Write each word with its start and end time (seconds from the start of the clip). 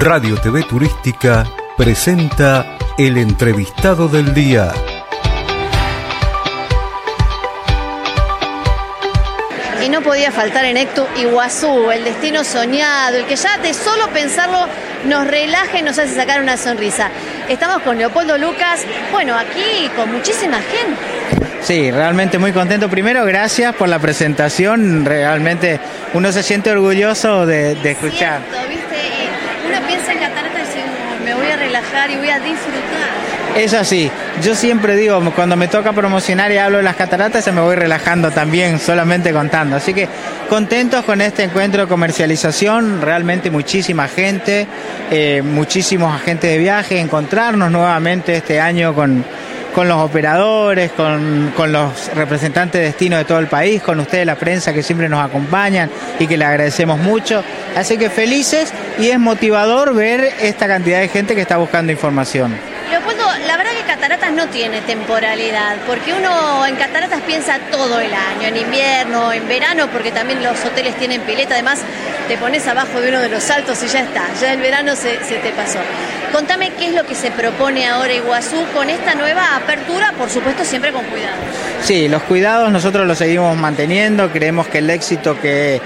Radio 0.00 0.36
TV 0.36 0.62
Turística 0.62 1.44
presenta 1.76 2.78
el 2.96 3.18
entrevistado 3.18 4.06
del 4.06 4.32
día. 4.32 4.72
Y 9.84 9.88
no 9.88 10.00
podía 10.00 10.30
faltar 10.30 10.66
en 10.66 10.76
Ectu 10.76 11.04
Iguazú, 11.16 11.90
el 11.90 12.04
destino 12.04 12.44
soñado, 12.44 13.16
el 13.16 13.26
que 13.26 13.34
ya 13.34 13.58
de 13.58 13.74
solo 13.74 14.06
pensarlo 14.10 14.68
nos 15.06 15.26
relaja 15.26 15.80
y 15.80 15.82
nos 15.82 15.98
hace 15.98 16.14
sacar 16.14 16.42
una 16.42 16.56
sonrisa. 16.56 17.10
Estamos 17.48 17.82
con 17.82 17.98
Leopoldo 17.98 18.38
Lucas, 18.38 18.84
bueno, 19.10 19.36
aquí 19.36 19.90
con 19.96 20.12
muchísima 20.12 20.58
gente. 20.58 21.18
Sí, 21.60 21.90
realmente 21.90 22.38
muy 22.38 22.52
contento. 22.52 22.88
Primero, 22.88 23.24
gracias 23.24 23.74
por 23.74 23.88
la 23.88 23.98
presentación. 23.98 25.04
Realmente 25.04 25.80
uno 26.14 26.30
se 26.30 26.44
siente 26.44 26.70
orgulloso 26.70 27.46
de, 27.46 27.74
de 27.74 27.90
escuchar. 27.90 28.42
Piensa 29.88 30.12
en 30.12 30.18
catarata 30.18 30.58
"Oh, 30.60 31.24
me 31.24 31.34
voy 31.34 31.50
a 31.50 31.56
relajar 31.56 32.10
y 32.10 32.16
voy 32.16 32.30
a 32.30 32.38
disfrutar. 32.38 33.08
Es 33.56 33.74
así. 33.74 34.10
Yo 34.42 34.54
siempre 34.54 34.94
digo, 34.94 35.20
cuando 35.34 35.56
me 35.56 35.66
toca 35.66 35.92
promocionar 35.92 36.52
y 36.52 36.58
hablo 36.58 36.76
de 36.76 36.84
las 36.84 36.94
cataratas, 36.94 37.42
se 37.44 37.50
me 37.50 37.60
voy 37.60 37.74
relajando 37.74 38.30
también, 38.30 38.78
solamente 38.78 39.32
contando. 39.32 39.74
Así 39.76 39.94
que 39.94 40.06
contentos 40.48 41.04
con 41.04 41.20
este 41.20 41.42
encuentro 41.42 41.82
de 41.82 41.88
comercialización, 41.88 43.00
realmente 43.02 43.50
muchísima 43.50 44.06
gente, 44.06 44.66
eh, 45.10 45.42
muchísimos 45.42 46.14
agentes 46.14 46.50
de 46.50 46.58
viaje, 46.58 47.00
encontrarnos 47.00 47.70
nuevamente 47.70 48.36
este 48.36 48.60
año 48.60 48.94
con, 48.94 49.24
con 49.78 49.86
los 49.86 49.98
operadores, 49.98 50.90
con, 50.90 51.52
con 51.56 51.70
los 51.70 52.12
representantes 52.12 52.80
de 52.80 52.86
destino 52.86 53.16
de 53.16 53.24
todo 53.24 53.38
el 53.38 53.46
país, 53.46 53.80
con 53.80 54.00
ustedes 54.00 54.26
la 54.26 54.34
prensa 54.34 54.72
que 54.72 54.82
siempre 54.82 55.08
nos 55.08 55.24
acompañan 55.24 55.88
y 56.18 56.26
que 56.26 56.36
le 56.36 56.44
agradecemos 56.44 56.98
mucho. 56.98 57.44
Así 57.76 57.96
que 57.96 58.10
felices 58.10 58.72
y 58.98 59.10
es 59.10 59.20
motivador 59.20 59.94
ver 59.94 60.32
esta 60.40 60.66
cantidad 60.66 60.98
de 60.98 61.06
gente 61.06 61.36
que 61.36 61.42
está 61.42 61.58
buscando 61.58 61.92
información. 61.92 62.58
Leopoldo, 62.90 63.22
la 63.46 63.56
verdad 63.56 63.70
que 63.70 63.84
Cataratas 63.84 64.32
no 64.32 64.48
tiene 64.48 64.80
temporalidad, 64.80 65.76
porque 65.86 66.12
uno 66.12 66.66
en 66.66 66.74
Cataratas 66.74 67.20
piensa 67.20 67.60
todo 67.70 68.00
el 68.00 68.12
año, 68.12 68.48
en 68.48 68.56
invierno, 68.56 69.32
en 69.32 69.46
verano, 69.46 69.86
porque 69.92 70.10
también 70.10 70.42
los 70.42 70.58
hoteles 70.64 70.96
tienen 70.96 71.20
pileta, 71.20 71.54
además 71.54 71.82
te 72.26 72.36
pones 72.36 72.66
abajo 72.66 73.00
de 73.00 73.10
uno 73.10 73.20
de 73.20 73.28
los 73.28 73.44
saltos 73.44 73.80
y 73.84 73.86
ya 73.86 74.00
está, 74.00 74.24
ya 74.40 74.54
el 74.54 74.60
verano 74.60 74.96
se, 74.96 75.22
se 75.22 75.36
te 75.36 75.50
pasó. 75.50 75.78
Contame 76.32 76.72
qué 76.78 76.88
es 76.88 76.94
lo 76.94 77.04
que 77.04 77.14
se 77.14 77.30
propone 77.30 77.86
ahora 77.86 78.12
Iguazú 78.12 78.56
con 78.74 78.90
esta 78.90 79.14
nueva 79.14 79.56
apertura, 79.56 80.12
por 80.18 80.28
supuesto 80.30 80.64
siempre 80.64 80.92
con 80.92 81.04
cuidado. 81.06 81.36
Sí, 81.82 82.08
los 82.08 82.22
cuidados 82.22 82.70
nosotros 82.70 83.06
los 83.06 83.18
seguimos 83.18 83.56
manteniendo, 83.56 84.30
creemos 84.30 84.68
que 84.68 84.78
el 84.78 84.90
éxito 84.90 85.40
que, 85.40 85.80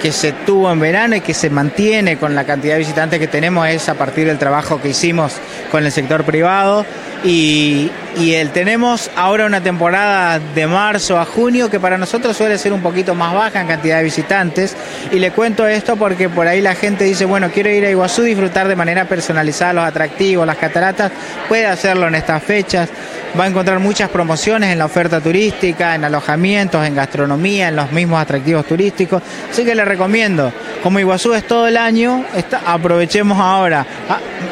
que 0.00 0.12
se 0.12 0.32
tuvo 0.32 0.70
en 0.70 0.80
verano 0.80 1.16
y 1.16 1.20
que 1.20 1.34
se 1.34 1.50
mantiene 1.50 2.18
con 2.18 2.34
la 2.34 2.44
cantidad 2.44 2.74
de 2.74 2.80
visitantes 2.80 3.18
que 3.18 3.28
tenemos 3.28 3.66
es 3.68 3.88
a 3.88 3.94
partir 3.94 4.26
del 4.26 4.38
trabajo 4.38 4.80
que 4.80 4.90
hicimos 4.90 5.34
con 5.70 5.84
el 5.84 5.92
sector 5.92 6.24
privado 6.24 6.84
y, 7.24 7.90
y 8.16 8.34
el, 8.34 8.50
tenemos 8.50 9.10
ahora 9.14 9.46
una 9.46 9.60
temporada 9.62 10.38
de 10.38 10.66
marzo 10.66 11.18
a 11.18 11.24
junio 11.24 11.70
que 11.70 11.78
para 11.78 11.98
nosotros 11.98 12.36
suele 12.36 12.56
ser 12.58 12.72
un 12.72 12.80
poquito 12.80 13.14
más 13.14 13.34
baja 13.34 13.60
en 13.60 13.66
cantidad 13.66 13.98
de 13.98 14.04
visitantes 14.04 14.74
y 15.12 15.18
le 15.18 15.30
cuento 15.32 15.66
esto 15.66 15.96
porque 15.96 16.28
por 16.28 16.48
ahí 16.48 16.60
la 16.62 16.74
gente 16.74 17.04
dice, 17.04 17.24
bueno, 17.26 17.50
quiero 17.52 17.70
ir 17.70 17.84
a 17.84 17.90
Iguazú, 17.90 18.22
disfrutar 18.22 18.68
de 18.68 18.76
manera 18.76 19.04
personalizada 19.04 19.74
los 19.74 19.84
atractivos, 19.84 20.46
las 20.46 20.56
cataratas, 20.56 21.12
puede 21.48 21.66
hacerlo 21.66 22.08
en 22.08 22.14
estas 22.14 22.42
fechas 22.42 22.88
va 23.38 23.44
a 23.44 23.46
encontrar 23.48 23.78
muchas 23.78 24.08
promociones 24.08 24.72
en 24.72 24.78
la 24.78 24.86
oferta 24.86 25.20
turística, 25.20 25.94
en 25.94 26.04
alojamientos, 26.04 26.86
en 26.86 26.94
gastronomía, 26.94 27.68
en 27.68 27.76
los 27.76 27.92
mismos 27.92 28.20
atractivos 28.20 28.66
turísticos. 28.66 29.22
Así 29.50 29.64
que 29.64 29.74
le 29.74 29.84
recomiendo, 29.84 30.52
como 30.82 30.98
Iguazú 30.98 31.34
es 31.34 31.46
todo 31.46 31.66
el 31.66 31.76
año, 31.76 32.24
aprovechemos 32.64 33.38
ahora, 33.38 33.84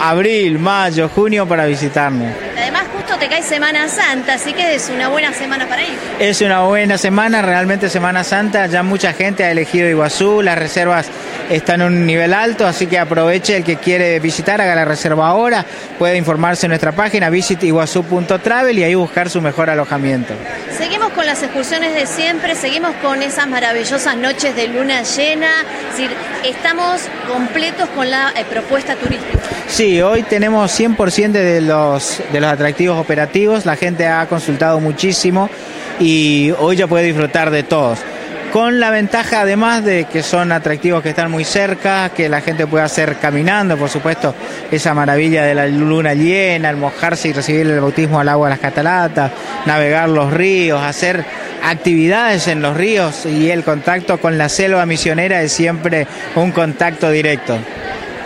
abril, 0.00 0.58
mayo, 0.58 1.08
junio 1.08 1.46
para 1.46 1.66
visitarnos. 1.66 2.32
Además 2.56 2.83
justo 3.14 3.18
te 3.18 3.28
cae 3.28 3.42
Semana 3.42 3.88
Santa, 3.88 4.34
así 4.34 4.52
que 4.52 4.74
es 4.74 4.88
una 4.88 5.08
buena 5.08 5.32
semana 5.32 5.66
para 5.68 5.82
ir. 5.82 5.94
Es 6.18 6.40
una 6.40 6.62
buena 6.62 6.98
semana, 6.98 7.42
realmente 7.42 7.88
Semana 7.88 8.24
Santa, 8.24 8.66
ya 8.66 8.82
mucha 8.82 9.12
gente 9.12 9.44
ha 9.44 9.50
elegido 9.50 9.88
Iguazú, 9.88 10.42
las 10.42 10.58
reservas 10.58 11.06
están 11.50 11.82
en 11.82 11.88
un 11.88 12.06
nivel 12.06 12.32
alto, 12.32 12.66
así 12.66 12.86
que 12.86 12.98
aproveche 12.98 13.56
el 13.56 13.64
que 13.64 13.76
quiere 13.76 14.18
visitar, 14.20 14.60
haga 14.60 14.74
la 14.74 14.84
reserva 14.84 15.28
ahora, 15.28 15.64
puede 15.98 16.16
informarse 16.16 16.66
en 16.66 16.70
nuestra 16.70 16.92
página 16.92 17.30
visitiguazú.travel 17.30 18.78
y 18.78 18.84
ahí 18.84 18.94
buscar 18.94 19.30
su 19.30 19.40
mejor 19.40 19.70
alojamiento. 19.70 20.34
Seguimos 20.76 21.10
con 21.12 21.26
las 21.26 21.42
excursiones 21.42 21.94
de 21.94 22.06
siempre, 22.06 22.54
seguimos 22.54 22.92
con 23.02 23.22
esas 23.22 23.46
maravillosas 23.46 24.16
noches 24.16 24.56
de 24.56 24.68
luna 24.68 25.02
llena, 25.02 25.50
es 25.90 25.96
decir, 25.96 26.10
estamos 26.44 27.02
completos 27.30 27.88
con 27.90 28.10
la 28.10 28.32
eh, 28.36 28.44
propuesta 28.48 28.96
turística. 28.96 29.38
Sí, 29.74 30.00
hoy 30.00 30.22
tenemos 30.22 30.70
100% 30.78 31.32
de 31.32 31.60
los, 31.60 32.22
de 32.32 32.40
los 32.40 32.48
atractivos 32.48 32.96
operativos, 32.96 33.66
la 33.66 33.74
gente 33.74 34.06
ha 34.06 34.24
consultado 34.26 34.78
muchísimo 34.78 35.50
y 35.98 36.52
hoy 36.60 36.76
ya 36.76 36.86
puede 36.86 37.06
disfrutar 37.06 37.50
de 37.50 37.64
todos. 37.64 37.98
Con 38.52 38.78
la 38.78 38.90
ventaja 38.90 39.40
además 39.40 39.84
de 39.84 40.04
que 40.04 40.22
son 40.22 40.52
atractivos 40.52 41.02
que 41.02 41.08
están 41.08 41.28
muy 41.28 41.42
cerca, 41.42 42.10
que 42.10 42.28
la 42.28 42.40
gente 42.40 42.68
puede 42.68 42.84
hacer 42.84 43.16
caminando, 43.16 43.76
por 43.76 43.88
supuesto, 43.88 44.32
esa 44.70 44.94
maravilla 44.94 45.42
de 45.42 45.56
la 45.56 45.66
luna 45.66 46.14
llena, 46.14 46.70
el 46.70 46.76
mojarse 46.76 47.30
y 47.30 47.32
recibir 47.32 47.66
el 47.66 47.80
bautismo 47.80 48.20
al 48.20 48.28
agua 48.28 48.46
de 48.46 48.50
las 48.50 48.60
cataratas, 48.60 49.32
navegar 49.66 50.08
los 50.08 50.32
ríos, 50.32 50.80
hacer 50.80 51.24
actividades 51.64 52.46
en 52.46 52.62
los 52.62 52.76
ríos 52.76 53.26
y 53.26 53.50
el 53.50 53.64
contacto 53.64 54.20
con 54.20 54.38
la 54.38 54.48
selva 54.48 54.86
misionera 54.86 55.42
es 55.42 55.52
siempre 55.52 56.06
un 56.36 56.52
contacto 56.52 57.10
directo. 57.10 57.58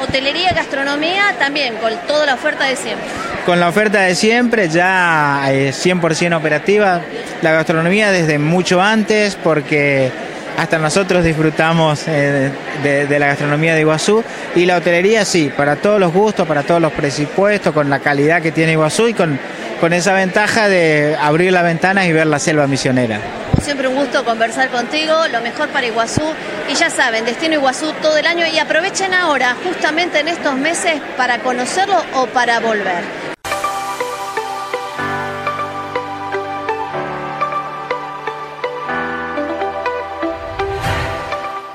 Hotelería, 0.01 0.53
gastronomía, 0.53 1.35
también 1.39 1.75
con 1.77 1.93
toda 2.07 2.27
la 2.27 2.35
oferta 2.35 2.65
de 2.65 2.77
siempre. 2.77 3.07
Con 3.45 3.61
la 3.61 3.69
oferta 3.69 4.01
de 4.01 4.15
siempre, 4.15 4.69
ya 4.69 5.43
eh, 5.49 5.71
100% 5.73 6.37
operativa. 6.37 7.01
La 7.43 7.53
gastronomía 7.53 8.11
desde 8.13 8.39
mucho 8.39 8.81
antes, 8.81 9.37
porque 9.37 10.11
hasta 10.57 10.79
nosotros 10.79 11.25
disfrutamos 11.25 12.07
eh, 12.09 12.51
de, 12.83 13.07
de 13.07 13.19
la 13.19 13.29
gastronomía 13.29 13.75
de 13.75 13.81
Iguazú. 13.81 14.23
Y 14.55 14.67
la 14.67 14.77
hotelería, 14.77 15.25
sí, 15.25 15.51
para 15.57 15.77
todos 15.77 15.99
los 15.99 16.13
gustos, 16.13 16.47
para 16.47 16.63
todos 16.63 16.81
los 16.81 16.93
presupuestos, 16.93 17.73
con 17.73 17.89
la 17.91 18.01
calidad 18.01 18.43
que 18.43 18.53
tiene 18.53 18.73
Iguazú 18.73 19.09
y 19.09 19.15
con, 19.15 19.39
con 19.81 19.93
esa 19.93 20.13
ventaja 20.15 20.69
de 20.69 21.17
abrir 21.21 21.53
las 21.53 21.63
ventanas 21.63 22.07
y 22.07 22.13
ver 22.13 22.27
la 22.27 22.39
selva 22.39 22.67
misionera. 22.67 23.21
Siempre 23.63 23.89
un 23.89 23.97
gusto 23.97 24.25
conversar 24.25 24.69
contigo, 24.69 25.15
lo 25.33 25.41
mejor 25.41 25.69
para 25.69 25.87
Iguazú. 25.87 26.23
Y 26.69 26.75
ya 26.75 26.91
saben, 26.91 27.25
Destino 27.25 27.55
Iguazú 27.55 27.93
todo 28.03 28.19
el 28.19 28.27
año 28.27 28.47
y 28.47 28.59
aprovechen 28.59 29.15
ahora, 29.15 29.57
justamente 29.65 30.21
en 30.21 30.29
estos 30.29 30.55
meses, 30.55 31.01
para 31.17 31.39
conocerlo 31.39 31.97
o 32.15 32.27
para 32.27 32.61
volver. 32.61 33.05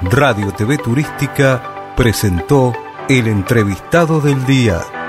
Radio 0.02 0.52
TV 0.52 0.78
Turística 0.78 1.94
presentó 1.98 2.74
el 3.10 3.28
entrevistado 3.28 4.22
del 4.22 4.46
día. 4.46 5.03